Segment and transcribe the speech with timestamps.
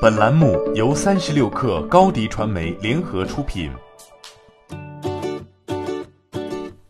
[0.00, 3.70] 本栏目由三十六氪高低传媒联合出品。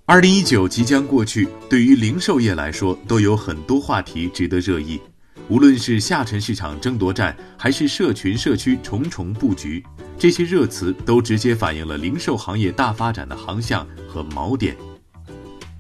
[0.05, 5.01] 二零一九即将过去，对于零售业来说，都有很多话题值得热议。
[5.49, 9.85] 无论是下沉市场争夺战，还是社群社区重重布局，
[10.17, 14.77] 这些热词都直接反映了零售行业大发展的航向和锚点。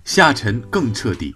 [0.02, 1.32] 下沉更彻底。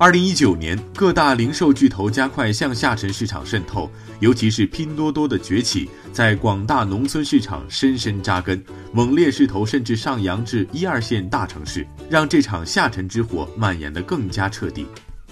[0.00, 3.90] 二零一九年，各大零售巨头加快向下沉市场渗透，
[4.20, 14.86] 尤其是拼多多的崛起，在广大农村市场深深扎根，猛烈势头甚至上扬至一二线大城市，让这场下沉之火蔓延得更加彻底。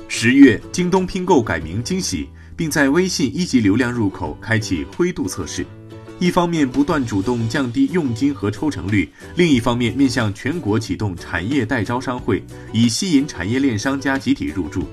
[0.09, 5.65] 十月，京东拼购改名惊喜，并在微信一级流量入口开启灰度测试。
[6.19, 14.89] 一方面不断主动降低佣金和抽成率，另一方面面向全国启动产业代招商会，以吸引产业链商家集体入驻。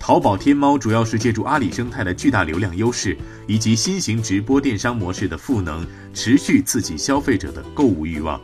[0.00, 3.16] 淘宝天猫主要是借助阿里生态的巨大流量优势，
[3.46, 8.40] 以及新型直播电商模式的赋能，持续刺激消费者的购物欲望。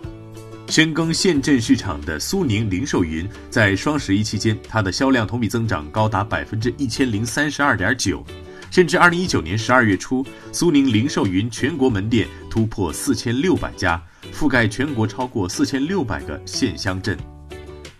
[0.69, 8.25] 深耕县镇市场的苏宁零售云，在双十一期间，它的销量同比增长高达百分之一千零三十二点九。
[8.75, 17.17] 甚至二零一九年十二月初，苏宁零售云全国门店突破四千六百家，覆盖全国超过四千六百个县乡镇。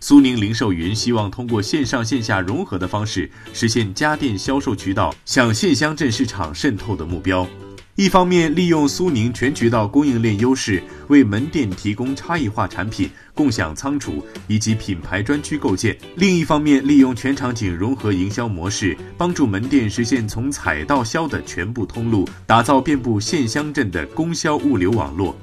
[0.01, 7.49] 苏宁零售云希望通过线上线下融合的方式，实现家电销售渠道向县乡镇市场渗透的目标。
[7.97, 25.37] 一方面利用苏宁全渠道供应链优势，为门店提供差异化产品、共享仓储以及品牌专区构建；另一方面利用全场景融合营销模式，帮助门店实现从采到销的全部通路，打造遍布县乡镇的供销物流网络。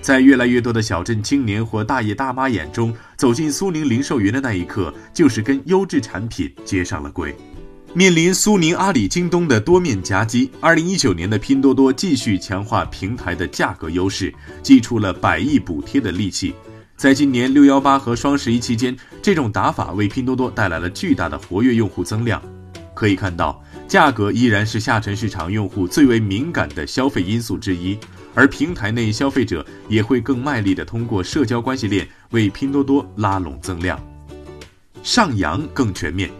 [0.00, 7.36] 在越来越多的小镇青年或大爷大妈眼中，走进苏宁零售云的那一刻，就是跟优质产品接上了轨。
[7.94, 16.54] 面临苏宁、阿里、京东的多面夹击，二零一九年的拼多多继续强化平台的价格优势，祭出了百亿补贴的利器。
[16.96, 22.40] 在今年六幺八和双十一期间，这种打法为拼多多带来了巨大的活跃用户增量。
[22.94, 27.98] 可以看到，价格依然是下沉市场用户最为敏感的消费因素之一，
[28.34, 33.98] 而平台内消费者也会更卖力地通过社交关系链为拼多多拉拢增量。
[35.02, 36.30] 上扬更全面。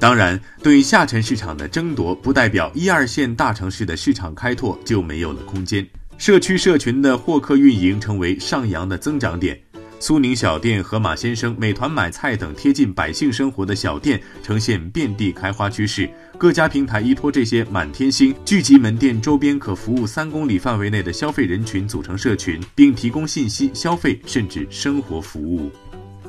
[0.00, 5.84] 当然，对下沉市场的争夺，不代表一二线大城市的市场开拓就没有了空间。
[6.16, 9.60] 社区社群的获客运营成为上扬的增长点。
[10.00, 16.08] 苏宁小店、盒马鲜生、美团买菜等贴近百姓生活的小店呈现遍地开花趋势。
[16.38, 25.68] 各家平台依托这些满天星，聚集门店周边可服务三公里范围内的消费人群，组成社群，并提供信息、消费甚至生活服务。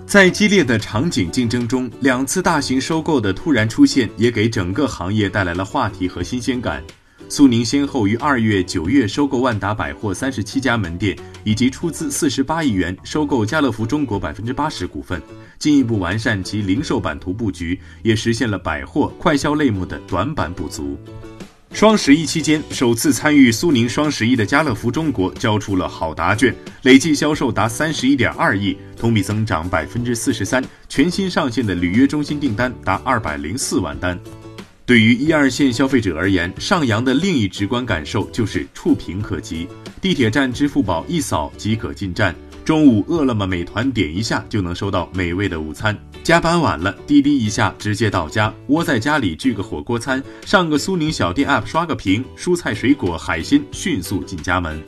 [0.10, 6.84] 在激烈的场景竞争中，两次大型收购的突然出现，也给整个行业带来了话题和新鲜感。
[7.30, 15.22] 苏宁先后于二月、九月收购万达百货三十七家门店，以及出资四十八亿元收购家乐福中国百分之八十股份，
[15.60, 20.98] 进一步完善其零售版图布局，也实现了百货快销类目的短板补足。
[21.72, 30.64] 双十一期间，首次参与苏宁双十一的家乐福中国交出了好答卷，累计销售达三十一点二亿，同比增长百分之四十三。
[30.90, 34.20] 全新上线的履约中心订单达二百零四万单。
[34.86, 39.68] 对于一二线消费者而言，上扬的另一直观感受就是触屏可及，
[40.02, 42.36] 地铁站支付宝一扫即可进站。
[42.66, 48.54] 中午，饿了么、美团点一下就能收到美味的午餐；加班晚了，滴滴一下直接到家。
[48.68, 54.80] 窝在家里聚个火锅餐，上个苏宁小店 App 刷个屏，蔬菜、水果、海鲜迅速进家门。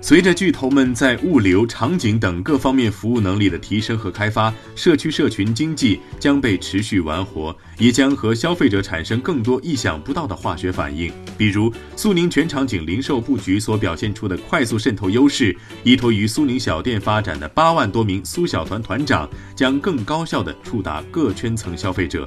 [0.00, 11.12] 随着巨头们在物流、场景等各方面服务能力的提升和开发，社区社群经济将被持续玩活，也将和消费者产生更多意想不到的化学反应。
[11.36, 22.26] 比如，苏宁全场景零售布局所表现出的快速渗透优势，依托于苏宁小店发展的八万多名苏小团团长，将更高效地触达各圈层消费者。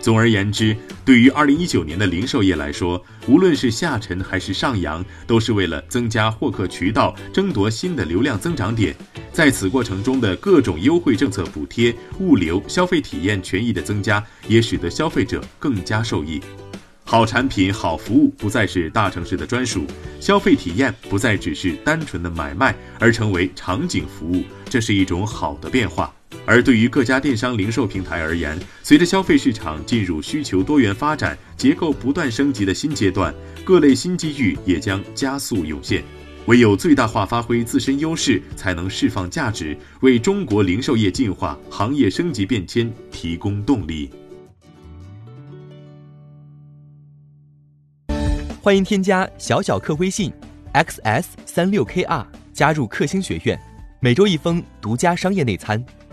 [0.00, 8.96] 总而言之，对于二零一九年的零售业来说，无论是下沉还是上扬，都是为了增加获客渠道，争夺新的流量增长点。
[9.30, 16.40] 在此过程中的各种优惠政策补贴、物流、消费体验权益的增加，也使得消费者更加受益。
[17.06, 19.84] 好产品、好服务不再是大城市的专属，
[20.20, 26.14] 消费体验不再只是单纯的买卖，而成为场景服务，这是一种好的变化。
[26.46, 36.04] 而对于各家电商零售平台而言，随着消费市场进入需求多元发展、结构不断升级的新阶段，各类新机遇也将加速涌现。
[36.46, 44.10] 唯有最大化发挥自身优势，才能释放价值，为中国零售业进化、行业升级变迁提供动力。
[48.60, 50.30] 欢迎添加小小客微信
[50.74, 53.58] ，xs 三六 kr，加入克星学院，
[54.00, 55.82] 每周一封独家商业内参，